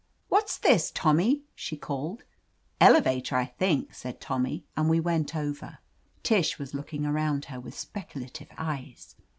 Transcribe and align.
"What's 0.29 0.57
this. 0.57 0.89
Tommy?" 0.91 1.43
she 1.53 1.77
called. 1.77 2.23
"Elevator, 2.79 3.35
I 3.35 3.45
think," 3.45 3.93
said 3.93 4.19
Tommy, 4.19 4.65
and 4.75 4.89
we 4.89 4.99
went 4.99 5.35
over. 5.35 5.77
Tish 6.23 6.57
was 6.57 6.73
looking 6.73 7.05
around 7.05 7.45
her 7.45 7.59
with 7.59 7.77
speculative 7.77 8.47
eyes. 8.57 9.15